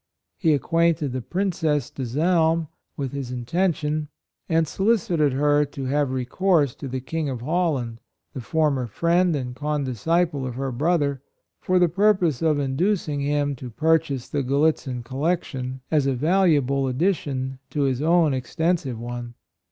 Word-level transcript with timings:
He 0.39 0.55
acquainted 0.55 1.11
the 1.11 1.21
Princess 1.21 1.91
de 1.91 2.07
Salm 2.07 2.69
with 2.97 3.11
his 3.11 3.29
intention, 3.31 4.07
and 4.49 4.57
AND 4.65 4.65
DIFFICULTIES. 4.65 4.79
89 4.95 4.97
solicited 4.97 5.33
her 5.33 5.63
to 5.63 5.85
have 5.85 6.09
recourse 6.09 6.73
to 6.73 6.87
the 6.87 6.99
King 7.01 7.29
of 7.29 7.41
Holland, 7.41 7.99
the 8.33 8.41
former 8.41 8.87
friend 8.87 9.35
and 9.35 9.55
condisciple 9.55 10.47
of 10.47 10.55
her 10.55 10.71
brother, 10.71 11.21
for 11.59 11.77
the 11.77 11.87
purpose 11.87 12.41
of 12.41 12.57
inducing 12.57 13.19
him 13.19 13.55
to 13.57 13.69
pur 13.69 13.99
chase 13.99 14.27
the 14.27 14.41
Grallitzin 14.41 15.03
collection, 15.03 15.81
as 15.91 16.07
a 16.07 16.15
valuable 16.15 16.87
addition 16.87 17.59
to 17.69 17.81
his 17.81 18.01
own 18.01 18.33
ex 18.33 18.55
tensive 18.55 18.97
one. 18.97 19.35